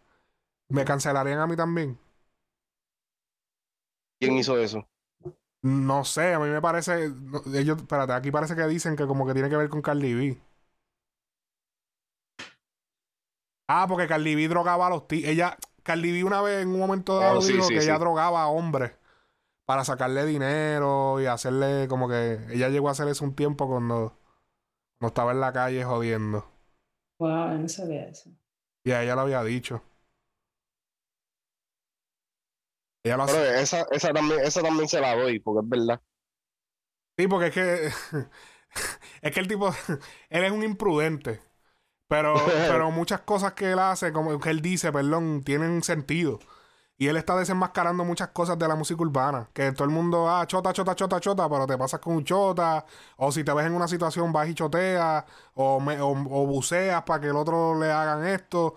¿me 0.68 0.84
cancelarían 0.84 1.38
a 1.38 1.46
mí 1.46 1.56
también? 1.56 1.98
¿Quién 4.20 4.36
hizo 4.36 4.58
eso? 4.58 4.86
No 5.62 6.04
sé, 6.04 6.34
a 6.34 6.38
mí 6.38 6.48
me 6.48 6.60
parece. 6.60 7.10
ellos, 7.54 7.78
espérate, 7.78 8.12
aquí 8.12 8.30
parece 8.30 8.54
que 8.54 8.66
dicen 8.66 8.96
que 8.96 9.06
como 9.06 9.26
que 9.26 9.32
tiene 9.32 9.48
que 9.48 9.56
ver 9.56 9.70
con 9.70 9.80
Cardi 9.80 10.12
B. 10.12 10.38
Ah, 13.66 13.86
porque 13.88 14.06
Cardi 14.06 14.34
B 14.34 14.48
drogaba 14.48 14.88
a 14.88 14.90
los 14.90 15.08
tíos. 15.08 15.26
Ella, 15.26 15.56
Cardi 15.82 16.12
B 16.12 16.24
una 16.24 16.42
vez 16.42 16.62
en 16.62 16.68
un 16.68 16.80
momento 16.80 17.18
dado 17.18 17.38
oh, 17.38 17.42
dijo 17.42 17.68
que 17.68 17.78
ella 17.78 17.98
drogaba 17.98 18.42
a 18.42 18.48
hombres 18.48 18.99
para 19.70 19.84
sacarle 19.84 20.26
dinero 20.26 21.20
y 21.20 21.26
hacerle 21.26 21.86
como 21.86 22.08
que 22.08 22.40
ella 22.50 22.70
llegó 22.70 22.88
a 22.88 22.90
hacer 22.90 23.06
eso 23.06 23.24
un 23.24 23.36
tiempo 23.36 23.68
cuando 23.68 24.18
no 24.98 25.06
estaba 25.06 25.30
en 25.30 25.38
la 25.38 25.52
calle 25.52 25.84
jodiendo. 25.84 26.44
Wow, 27.20 27.56
no 27.56 27.68
sabía 27.68 28.08
eso. 28.08 28.30
Y 28.82 28.90
a 28.90 29.04
ella 29.04 29.14
lo 29.14 29.20
había 29.20 29.44
dicho. 29.44 29.80
Ella 33.04 33.16
lo 33.16 33.26
Pero 33.26 33.44
esa, 33.44 33.86
esa, 33.92 34.12
también, 34.12 34.40
esa 34.40 34.60
también 34.60 34.88
se 34.88 35.00
la 35.00 35.14
doy, 35.14 35.38
porque 35.38 35.64
es 35.64 35.68
verdad. 35.68 36.00
Sí, 37.16 37.28
porque 37.28 37.46
es 37.46 37.54
que 37.54 37.86
es 39.22 39.32
que 39.32 39.38
el 39.38 39.46
tipo 39.46 39.72
él 40.30 40.44
es 40.44 40.50
un 40.50 40.64
imprudente. 40.64 41.40
Pero, 42.08 42.34
pero 42.68 42.90
muchas 42.90 43.20
cosas 43.20 43.52
que 43.52 43.70
él 43.70 43.78
hace, 43.78 44.12
como 44.12 44.40
que 44.40 44.50
él 44.50 44.62
dice, 44.62 44.90
perdón, 44.90 45.44
tienen 45.44 45.84
sentido. 45.84 46.40
Y 47.00 47.08
él 47.08 47.16
está 47.16 47.34
desenmascarando 47.34 48.04
muchas 48.04 48.28
cosas 48.28 48.58
de 48.58 48.68
la 48.68 48.76
música 48.76 49.00
urbana. 49.00 49.48
Que 49.54 49.72
todo 49.72 49.84
el 49.86 49.90
mundo, 49.90 50.28
ah, 50.28 50.46
chota, 50.46 50.70
chota, 50.74 50.94
chota, 50.94 51.18
chota, 51.18 51.48
pero 51.48 51.66
te 51.66 51.78
pasas 51.78 51.98
con 51.98 52.14
un 52.14 52.24
chota. 52.24 52.84
O 53.16 53.32
si 53.32 53.42
te 53.42 53.54
ves 53.54 53.64
en 53.64 53.72
una 53.72 53.88
situación, 53.88 54.30
vas 54.34 54.46
y 54.50 54.54
choteas. 54.54 55.24
O, 55.54 55.78
o, 55.78 56.46
buceas 56.46 57.02
para 57.04 57.18
que 57.22 57.28
el 57.28 57.36
otro 57.36 57.80
le 57.80 57.90
hagan 57.90 58.26
esto. 58.26 58.74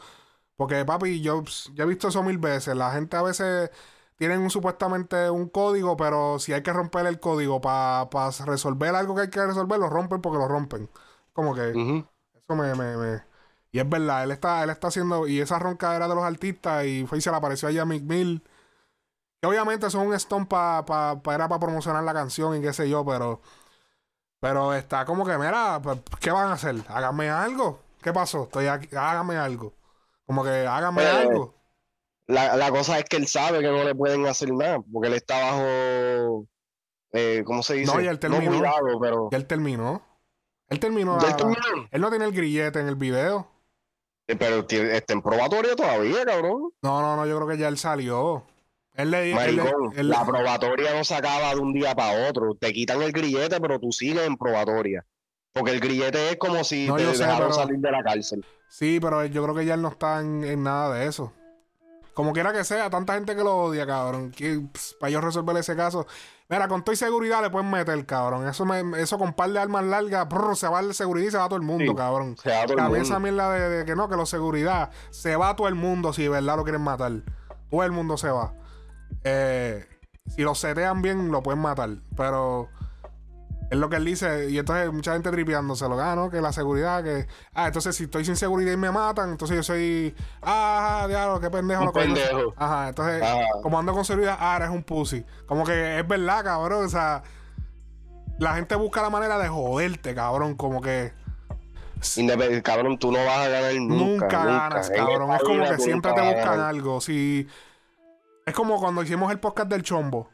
Porque, 0.55 0.85
papi, 0.85 1.19
yo 1.21 1.43
ya 1.73 1.83
he 1.83 1.87
visto 1.87 2.07
eso 2.07 2.23
mil 2.23 2.37
veces. 2.37 2.77
La 2.77 2.93
gente 2.93 3.17
a 3.17 3.23
veces 3.23 3.71
tienen 4.15 4.49
supuestamente 4.49 5.29
un 5.29 5.49
código, 5.49 5.97
pero 5.97 6.39
si 6.39 6.53
hay 6.53 6.63
que 6.63 6.71
romper 6.71 7.07
el 7.07 7.19
código 7.19 7.59
para 7.59 8.07
resolver 8.45 8.95
algo 8.95 9.15
que 9.15 9.21
hay 9.23 9.29
que 9.29 9.45
resolver, 9.45 9.79
lo 9.79 9.89
rompen 9.89 10.21
porque 10.21 10.37
lo 10.39 10.47
rompen. 10.47 10.89
Como 11.33 11.53
que 11.53 11.71
eso 11.71 12.55
me, 12.55 12.73
me 12.75 13.32
y 13.73 13.79
es 13.79 13.89
verdad, 13.89 14.23
él 14.23 14.29
está, 14.29 14.63
él 14.63 14.69
está 14.69 14.89
haciendo. 14.89 15.27
Y 15.27 15.41
esa 15.41 15.57
ronca 15.57 15.95
era 15.95 16.07
de 16.07 16.13
los 16.13 16.23
artistas. 16.23 16.85
Y 16.85 17.07
fue 17.07 17.17
y 17.17 17.21
se 17.21 17.31
le 17.31 17.37
apareció 17.37 17.67
allá 17.67 17.81
a 17.81 17.85
Mick 17.85 18.03
Mill. 18.03 18.43
Que 19.41 19.47
obviamente 19.47 19.89
son 19.89 20.07
un 20.07 20.13
stone 20.13 20.45
para 20.45 20.85
pa, 20.85 21.19
era 21.33 21.49
para 21.49 21.59
promocionar 21.59 22.03
la 22.03 22.13
canción 22.13 22.55
y 22.55 22.61
qué 22.61 22.71
sé 22.71 22.87
yo, 22.87 23.03
pero. 23.03 23.41
Pero 24.39 24.75
está 24.75 25.05
como 25.05 25.25
que, 25.25 25.35
mira, 25.39 25.79
pues, 25.81 25.97
¿qué 26.19 26.29
van 26.29 26.49
a 26.49 26.53
hacer? 26.53 26.75
Háganme 26.87 27.31
algo. 27.31 27.79
¿Qué 27.99 28.13
pasó? 28.13 28.43
Estoy 28.43 28.67
aquí, 28.67 28.95
háganme 28.95 29.37
algo. 29.37 29.73
Como 30.27 30.43
que 30.43 30.67
háganme 30.67 31.03
algo. 31.07 31.55
La, 32.27 32.55
la, 32.55 32.69
cosa 32.69 32.99
es 32.99 33.05
que 33.05 33.17
él 33.17 33.27
sabe 33.27 33.61
que 33.61 33.71
no 33.71 33.83
le 33.83 33.95
pueden 33.95 34.27
hacer 34.27 34.53
nada, 34.53 34.81
porque 34.93 35.07
él 35.07 35.15
está 35.15 35.39
bajo. 35.39 36.45
Eh, 37.11 37.41
¿Cómo 37.43 37.63
se 37.63 37.73
dice? 37.73 37.91
No, 37.91 37.99
y 37.99 38.07
él 38.07 38.19
terminó. 38.19 38.61
pero... 39.01 39.29
él 39.31 39.47
terminó. 39.47 40.03
Él 40.69 40.79
terminó. 40.79 41.19
él 41.19 41.35
terminó. 41.35 41.87
Él 41.89 42.01
no 42.01 42.09
tiene 42.11 42.25
el 42.25 42.33
grillete 42.33 42.79
en 42.79 42.87
el 42.87 42.95
video. 42.95 43.52
Eh, 44.27 44.35
pero 44.35 44.65
está 44.67 45.13
en 45.13 45.21
probatoria 45.21 45.75
todavía, 45.75 46.25
cabrón. 46.25 46.71
No, 46.81 47.01
no, 47.01 47.15
no, 47.15 47.25
yo 47.25 47.35
creo 47.37 47.47
que 47.47 47.57
ya 47.57 47.67
él 47.67 47.77
salió. 47.77 48.45
Él 48.95 49.09
le, 49.09 49.33
la 50.03 50.23
probatoria 50.23 50.93
no 50.93 51.03
se 51.03 51.15
acaba 51.15 51.55
de 51.55 51.59
un 51.59 51.73
día 51.73 51.95
para 51.95 52.29
otro. 52.29 52.55
Te 52.55 52.71
quitan 52.71 53.01
el 53.01 53.11
grillete, 53.11 53.59
pero 53.59 53.79
tú 53.79 53.91
sigues 53.91 54.25
en 54.27 54.37
probatoria. 54.37 55.03
Porque 55.51 55.71
el 55.71 55.79
grillete 55.79 56.29
es 56.29 56.37
como 56.37 56.63
si 56.63 56.87
te 56.95 57.03
dejaron 57.03 57.53
salir 57.53 57.79
de 57.79 57.91
la 57.91 58.03
cárcel. 58.03 58.45
Sí, 58.69 58.99
pero 59.01 59.25
yo 59.25 59.43
creo 59.43 59.55
que 59.55 59.65
ya 59.65 59.73
él 59.73 59.81
no 59.81 59.89
está 59.89 60.19
en 60.21 60.63
nada 60.63 60.95
de 60.95 61.07
eso. 61.07 61.33
Como 62.13 62.33
quiera 62.33 62.53
que 62.53 62.63
sea, 62.63 62.89
tanta 62.89 63.15
gente 63.15 63.35
que 63.35 63.43
lo 63.43 63.55
odia, 63.57 63.87
cabrón. 63.87 64.31
Que, 64.31 64.61
para 64.99 65.09
yo 65.09 65.21
resolver 65.21 65.57
ese 65.57 65.75
caso. 65.75 66.05
Mira, 66.49 66.67
con 66.67 66.83
toda 66.83 66.95
seguridad 66.95 67.41
le 67.41 67.49
pueden 67.49 67.71
meter, 67.71 68.05
cabrón. 68.05 68.47
Eso 68.47 68.65
me, 68.65 69.01
eso 69.01 69.17
con 69.17 69.33
par 69.33 69.49
de 69.49 69.59
armas 69.59 69.83
largas, 69.85 70.27
se 70.59 70.67
va 70.67 70.83
de 70.83 70.93
seguridad 70.93 71.27
y 71.27 71.31
se 71.31 71.37
va 71.37 71.45
todo 71.47 71.55
el 71.55 71.63
mundo, 71.63 71.95
cabrón. 71.95 72.35
Se 72.37 72.49
va 72.51 72.65
todo 72.65 72.77
el 72.77 72.83
mundo. 72.83 72.97
esa 72.97 73.19
mierda 73.19 73.51
de, 73.51 73.85
que 73.85 73.95
no, 73.95 74.07
que 74.09 74.15
la 74.15 74.25
seguridad, 74.25 74.91
se 75.09 75.35
va 75.35 75.55
todo 75.55 75.67
el 75.67 75.75
mundo 75.75 76.13
si 76.13 76.23
de 76.23 76.29
verdad 76.29 76.57
lo 76.57 76.63
quieren 76.63 76.81
matar. 76.81 77.11
Todo 77.71 77.83
el 77.83 77.91
mundo 77.91 78.17
se 78.17 78.29
va. 78.29 78.53
Eh, 79.23 79.87
si 80.27 80.43
lo 80.43 80.53
setean 80.53 81.01
bien, 81.01 81.31
lo 81.31 81.41
pueden 81.41 81.61
matar. 81.61 81.89
Pero 82.15 82.69
es 83.69 83.77
lo 83.77 83.89
que 83.89 83.95
él 83.97 84.05
dice. 84.05 84.49
Y 84.49 84.57
entonces 84.57 84.91
mucha 84.91 85.13
gente 85.13 85.31
tripeándose 85.31 85.87
lo 85.87 85.95
gano, 85.95 86.29
que 86.29 86.41
la 86.41 86.53
seguridad, 86.53 87.03
que. 87.03 87.27
Ah, 87.53 87.67
entonces 87.67 87.95
si 87.95 88.03
estoy 88.03 88.25
sin 88.25 88.35
seguridad 88.35 88.71
y 88.71 88.77
me 88.77 88.91
matan, 88.91 89.31
entonces 89.31 89.57
yo 89.57 89.63
soy. 89.63 90.15
Ah, 90.41 91.05
diablo, 91.07 91.39
qué 91.39 91.49
pendejo. 91.49 91.85
Un 91.85 91.91
pendejo. 91.91 92.53
Ajá, 92.57 92.89
entonces, 92.89 93.23
como 93.61 93.79
ando 93.79 93.93
con 93.93 94.05
seguridad, 94.05 94.37
ah, 94.39 94.55
eres 94.57 94.69
un 94.69 94.83
pussy. 94.83 95.25
Como 95.45 95.65
que 95.65 95.99
es 95.99 96.07
verdad, 96.07 96.43
cabrón. 96.43 96.85
O 96.85 96.89
sea, 96.89 97.23
la 98.37 98.55
gente 98.55 98.75
busca 98.75 99.01
la 99.01 99.09
manera 99.09 99.37
de 99.37 99.47
joderte, 99.47 100.13
cabrón. 100.13 100.55
Como 100.55 100.81
que. 100.81 101.13
Cabrón, 102.63 102.99
tú 102.99 103.11
no 103.11 103.23
vas 103.25 103.47
a 103.47 103.47
ganar 103.47 103.73
nunca. 103.75 103.95
Nunca, 103.95 104.45
ganas, 104.45 104.89
cabrón. 104.89 105.31
Es 105.31 105.43
como 105.43 105.63
que 105.69 105.77
siempre 105.77 106.11
te 106.13 106.21
buscan 106.21 106.59
algo. 106.59 107.01
Si. 107.01 107.47
Es 108.45 108.53
como 108.53 108.77
cuando 108.79 109.03
hicimos 109.03 109.31
el 109.31 109.39
podcast 109.39 109.69
del 109.69 109.83
chombo. 109.83 110.29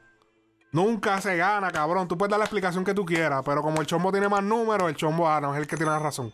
Nunca 0.72 1.20
se 1.22 1.36
gana, 1.36 1.72
cabrón. 1.72 2.08
Tú 2.08 2.18
puedes 2.18 2.30
dar 2.30 2.40
la 2.40 2.46
explicación 2.46 2.84
que 2.84 2.94
tú 2.94 3.06
quieras, 3.06 3.42
pero 3.44 3.62
como 3.62 3.82
el 3.82 3.88
chombo 3.88 4.12
tiene 4.12 4.30
más 4.30 4.44
números, 4.44 4.90
el 4.90 4.96
chombo 4.96 5.28
ah, 5.28 5.42
no 5.42 5.54
es 5.54 5.60
el 5.60 5.68
que 5.68 5.78
tiene 5.78 5.92
la 5.92 6.00
razón. 6.00 6.34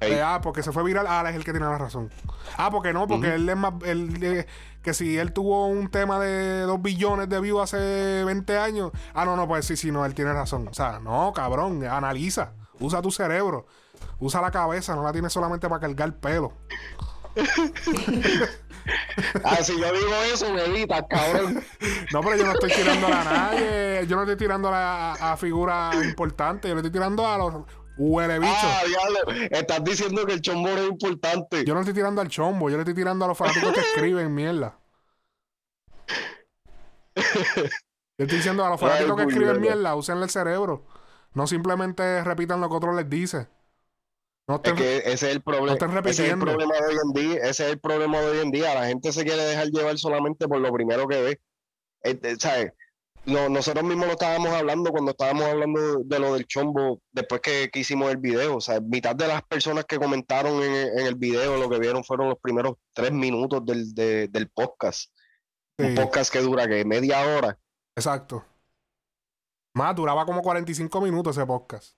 Eh, 0.00 0.20
ah, 0.20 0.40
porque 0.42 0.62
se 0.62 0.72
fue 0.72 0.82
viral, 0.82 1.06
ah, 1.08 1.24
es 1.28 1.36
el 1.36 1.44
que 1.44 1.52
tiene 1.52 1.66
la 1.66 1.78
razón. 1.78 2.10
Ah, 2.56 2.70
porque 2.70 2.92
no, 2.92 3.06
porque 3.06 3.34
él 3.34 3.48
es 3.48 3.56
más. 3.56 3.74
Él, 3.84 4.46
que 4.82 4.92
si 4.92 5.16
él 5.16 5.32
tuvo 5.32 5.66
un 5.66 5.88
tema 5.88 6.18
de 6.18 6.62
2 6.62 6.82
billones 6.82 7.28
de 7.28 7.40
views 7.40 7.62
hace 7.62 8.24
20 8.24 8.58
años, 8.58 8.90
ah, 9.14 9.24
no, 9.24 9.36
no, 9.36 9.48
pues 9.48 9.64
sí, 9.66 9.76
sí, 9.76 9.90
no, 9.90 10.04
él 10.04 10.14
tiene 10.14 10.32
razón. 10.32 10.68
O 10.68 10.74
sea, 10.74 10.98
no, 10.98 11.32
cabrón, 11.32 11.84
analiza. 11.84 12.52
Usa 12.80 13.00
tu 13.00 13.10
cerebro. 13.10 13.66
Usa 14.18 14.40
la 14.40 14.50
cabeza, 14.50 14.94
no 14.94 15.02
la 15.02 15.12
tienes 15.12 15.32
solamente 15.32 15.68
para 15.68 15.80
cargar 15.80 16.12
pelo. 16.16 16.52
ah, 19.44 19.56
si 19.62 19.78
yo 19.80 19.92
digo 19.92 20.14
eso, 20.32 20.52
me 20.52 20.64
evitas, 20.64 21.04
cabrón. 21.08 21.64
no, 22.12 22.20
pero 22.20 22.36
yo 22.36 22.44
no 22.44 22.52
estoy 22.52 22.70
tirando 22.72 23.06
a 23.06 23.24
nadie. 23.24 24.06
Yo 24.06 24.16
no 24.16 24.22
estoy 24.22 24.36
tirando 24.36 24.68
a, 24.68 25.32
a 25.32 25.36
figuras 25.36 25.94
importantes. 26.04 26.68
Yo 26.68 26.74
le 26.74 26.80
estoy 26.80 26.92
tirando 26.92 27.26
a 27.26 27.38
los 27.38 27.64
huele 27.96 28.38
bichos. 28.38 28.56
Ah, 28.62 28.82
diablo. 28.86 29.48
Estás 29.50 29.84
diciendo 29.84 30.26
que 30.26 30.34
el 30.34 30.40
chombo 30.40 30.68
es 30.68 30.88
importante. 30.88 31.64
Yo 31.64 31.74
no 31.74 31.80
estoy 31.80 31.94
tirando 31.94 32.20
al 32.20 32.28
chombo. 32.28 32.68
Yo 32.70 32.76
le 32.76 32.82
estoy 32.82 32.94
tirando 32.94 33.24
a 33.24 33.28
los 33.28 33.38
fanáticos 33.38 33.72
que 33.72 33.80
escriben 33.80 34.34
mierda. 34.34 34.78
Yo 38.16 38.24
estoy 38.24 38.38
diciendo 38.38 38.64
a 38.64 38.70
los 38.70 38.80
fanáticos 38.80 39.16
que 39.16 39.22
escriben 39.24 39.60
mierda, 39.60 39.94
usen 39.96 40.18
el 40.22 40.30
cerebro. 40.30 40.86
No 41.32 41.46
simplemente 41.46 42.22
repitan 42.22 42.60
lo 42.60 42.68
que 42.68 42.76
otro 42.76 42.94
les 42.94 43.08
dice. 43.08 43.48
No 44.46 44.60
es 44.62 44.72
que 44.74 44.98
ese 44.98 45.12
es 45.12 45.22
el 45.22 45.42
problema. 45.42 45.78
ese 46.04 46.26
es 46.26 46.32
el 46.32 46.38
problema 46.38 46.74
de 46.74 46.86
hoy 46.86 46.96
en 47.02 47.12
día. 47.12 47.34
Ese 47.36 47.64
es 47.64 47.72
el 47.72 47.80
problema 47.80 48.20
de 48.20 48.26
hoy 48.26 48.38
en 48.40 48.50
día. 48.50 48.74
La 48.74 48.86
gente 48.86 49.10
se 49.10 49.24
quiere 49.24 49.42
dejar 49.42 49.68
llevar 49.68 49.98
solamente 49.98 50.46
por 50.46 50.60
lo 50.60 50.70
primero 50.72 51.08
que 51.08 51.22
ve. 51.22 51.40
Este, 52.02 52.36
¿sabes? 52.36 52.72
nosotros 53.24 53.84
mismos 53.84 54.06
lo 54.06 54.12
estábamos 54.12 54.52
hablando 54.52 54.90
cuando 54.90 55.12
estábamos 55.12 55.44
hablando 55.44 56.00
de 56.04 56.18
lo 56.18 56.34
del 56.34 56.46
chombo 56.46 57.00
después 57.10 57.40
que, 57.40 57.70
hicimos 57.72 58.10
el 58.10 58.18
video. 58.18 58.56
O 58.56 58.60
sea, 58.60 58.80
mitad 58.80 59.16
de 59.16 59.28
las 59.28 59.42
personas 59.44 59.86
que 59.86 59.98
comentaron 59.98 60.62
en, 60.62 61.06
el 61.06 61.14
video 61.14 61.56
lo 61.56 61.70
que 61.70 61.78
vieron 61.78 62.04
fueron 62.04 62.28
los 62.28 62.38
primeros 62.38 62.74
tres 62.92 63.12
minutos 63.12 63.64
del, 63.64 64.50
podcast. 64.52 65.10
Un 65.78 65.94
podcast 65.94 66.30
que 66.30 66.40
dura 66.40 66.68
que 66.68 66.84
media 66.84 67.22
hora. 67.26 67.58
Exacto. 67.96 68.44
Más, 69.74 69.96
duraba 69.96 70.26
como 70.26 70.42
45 70.42 71.00
minutos 71.00 71.36
ese 71.36 71.46
podcast 71.46 71.96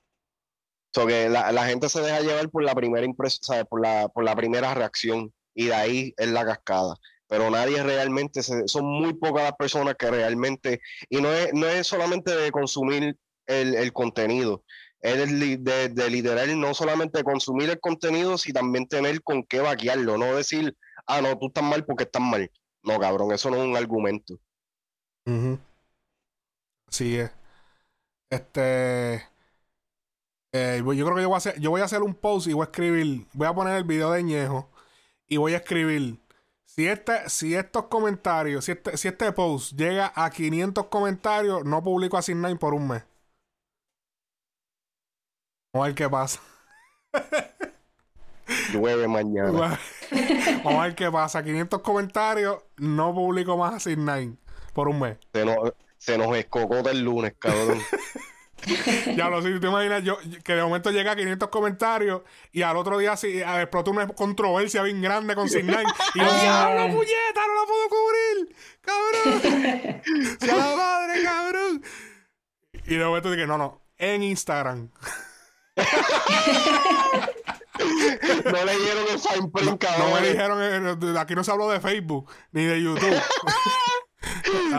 que 1.04 1.28
la, 1.28 1.66
gente 1.66 1.88
se 1.88 2.00
deja 2.00 2.20
llevar 2.20 2.48
por 2.48 2.62
la 2.62 2.74
primera 2.74 3.04
impresión, 3.04 3.66
por 3.68 3.82
la, 3.82 4.08
por 4.08 4.24
la 4.24 4.36
primera 4.36 4.72
reacción 4.72 5.32
y 5.52 5.66
de 5.66 5.74
ahí 5.74 6.14
es 6.16 6.28
la 6.28 6.46
cascada. 6.46 6.96
Pero 7.28 7.50
nadie 7.50 7.82
realmente, 7.82 8.42
son 8.42 8.86
muy 8.86 9.14
pocas 9.14 9.42
las 9.42 9.56
personas 9.56 9.96
que 9.98 10.10
realmente, 10.10 10.80
y 11.10 11.20
no 11.20 11.32
es, 11.32 11.52
no 11.52 11.66
es 11.66 11.86
solamente 11.86 12.34
de 12.36 12.52
consumir 12.52 13.16
el, 13.46 13.92
contenido, 13.92 14.62
es 15.00 15.38
de, 15.38 15.88
de, 15.88 16.10
literal 16.10 16.58
no 16.58 16.72
solamente 16.72 17.24
consumir 17.24 17.70
el 17.70 17.80
contenido, 17.80 18.38
sino 18.38 18.60
también 18.60 18.86
tener 18.86 19.22
con 19.22 19.42
qué 19.42 19.58
vaquearlo, 19.58 20.16
no 20.18 20.36
decir, 20.36 20.76
ah, 21.06 21.20
no, 21.20 21.36
tú 21.36 21.48
estás 21.48 21.64
mal 21.64 21.84
porque 21.84 22.04
estás 22.04 22.22
mal. 22.22 22.50
No, 22.82 23.00
cabrón, 23.00 23.32
eso 23.32 23.50
no 23.50 23.56
es 23.56 23.64
un 23.64 23.76
argumento. 23.76 24.38
Sí 26.88 27.18
es. 27.18 27.32
Este. 28.30 29.35
Eh, 30.56 30.78
yo 30.78 31.04
creo 31.04 31.14
que 31.14 31.22
yo 31.22 31.28
voy, 31.28 31.34
a 31.34 31.38
hacer, 31.38 31.60
yo 31.60 31.70
voy 31.70 31.80
a 31.80 31.84
hacer 31.84 32.02
un 32.02 32.14
post 32.14 32.46
y 32.46 32.52
voy 32.52 32.62
a 32.62 32.70
escribir. 32.70 33.26
Voy 33.32 33.46
a 33.46 33.54
poner 33.54 33.76
el 33.76 33.84
video 33.84 34.10
de 34.10 34.22
Ñejo 34.22 34.70
y 35.26 35.36
voy 35.36 35.54
a 35.54 35.58
escribir. 35.58 36.18
Si, 36.64 36.86
este, 36.86 37.28
si 37.28 37.54
estos 37.54 37.84
comentarios, 37.84 38.64
si 38.64 38.72
este, 38.72 38.96
si 38.96 39.08
este 39.08 39.32
post 39.32 39.72
llega 39.74 40.12
a 40.14 40.30
500 40.30 40.86
comentarios, 40.86 41.64
no 41.64 41.82
publico 41.82 42.16
a 42.16 42.22
Sin 42.22 42.42
por 42.58 42.74
un 42.74 42.88
mes. 42.88 43.04
Vamos 45.72 45.84
a 45.84 45.88
ver 45.88 45.94
qué 45.94 46.08
pasa. 46.08 46.40
Llueve 48.72 49.08
mañana. 49.08 49.78
Vamos 50.64 50.80
a 50.80 50.86
ver 50.86 50.94
qué 50.94 51.10
pasa. 51.10 51.42
500 51.42 51.82
comentarios, 51.82 52.62
no 52.76 53.14
publico 53.14 53.56
más 53.56 53.74
a 53.74 53.80
Sin 53.80 54.38
por 54.72 54.88
un 54.88 55.00
mes. 55.00 55.18
Se 55.32 55.44
nos, 55.44 55.72
se 55.98 56.16
nos 56.16 56.34
escocota 56.36 56.90
el 56.90 57.02
lunes, 57.02 57.34
cabrón. 57.38 57.78
ya 59.16 59.28
lo 59.28 59.42
sé, 59.42 59.52
si 59.52 59.60
te 59.60 59.66
imaginas 59.66 60.02
yo, 60.02 60.18
que 60.42 60.54
de 60.54 60.62
momento 60.62 60.90
llega 60.90 61.12
a 61.12 61.16
500 61.16 61.48
comentarios 61.50 62.22
y 62.52 62.62
al 62.62 62.76
otro 62.76 62.98
día 62.98 63.16
sí, 63.16 63.40
explota 63.40 63.90
una 63.90 64.08
controversia 64.08 64.82
bien 64.82 65.00
grande 65.02 65.34
con 65.34 65.48
Signal 65.48 65.84
y 66.14 66.18
yo 66.18 66.26
¡Ah, 66.26 66.72
la 66.74 66.88
puñeta! 66.88 67.46
¡No 67.46 67.54
la 67.54 67.66
puedo 67.66 67.88
cubrir! 67.88 68.56
¡Cabrón! 68.80 70.02
¡Se 70.40 70.46
la 70.46 70.76
madre, 70.76 71.22
cabrón! 71.22 71.82
Y 72.86 72.96
de 72.96 73.04
momento 73.04 73.30
dije, 73.30 73.46
no, 73.46 73.58
no, 73.58 73.82
en 73.98 74.22
Instagram. 74.22 74.90
no 78.44 78.64
leyeron 78.64 79.04
el 79.10 79.18
fine 79.18 79.50
print, 79.52 79.78
cabrón. 79.78 80.10
No 80.10 80.20
me 80.20 80.28
dijeron, 80.28 80.58
eh, 80.62 81.18
aquí 81.18 81.34
no 81.34 81.44
se 81.44 81.50
habló 81.50 81.68
de 81.68 81.80
Facebook 81.80 82.30
ni 82.52 82.64
de 82.64 82.82
YouTube. 82.82 83.22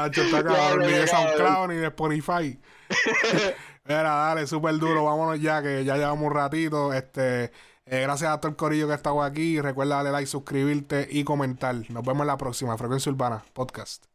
Está 0.05 0.43
cabrón, 0.43 0.85
ni 0.85 0.93
de 0.93 1.07
SoundCloud 1.07 1.67
ni 1.69 1.75
de 1.75 1.87
Spotify. 1.87 2.59
Mira, 3.85 4.01
dale, 4.03 4.47
súper 4.47 4.77
duro. 4.77 5.05
Vámonos 5.05 5.39
ya, 5.39 5.61
que 5.61 5.85
ya 5.85 5.95
llevamos 5.95 6.27
un 6.27 6.33
ratito. 6.33 6.93
Este, 6.93 7.51
eh, 7.85 8.01
gracias 8.01 8.31
a 8.31 8.39
todo 8.39 8.49
el 8.49 8.57
corillo 8.57 8.87
que 8.87 8.93
estaba 8.93 9.25
aquí. 9.25 9.61
Recuerda 9.61 9.95
darle 9.95 10.11
like, 10.11 10.27
suscribirte 10.27 11.07
y 11.09 11.23
comentar. 11.23 11.75
Nos 11.89 12.03
vemos 12.03 12.21
en 12.21 12.27
la 12.27 12.37
próxima. 12.37 12.77
Frecuencia 12.77 13.11
Urbana 13.11 13.43
Podcast. 13.53 14.05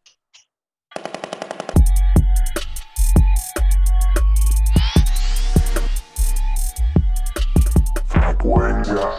Frecuencia 8.07 9.12